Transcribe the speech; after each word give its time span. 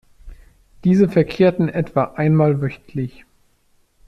Diese 0.83 1.07
verkehrten 1.07 1.69
etwa 1.69 2.15
einmal 2.15 2.59
wöchentlich. 2.59 3.23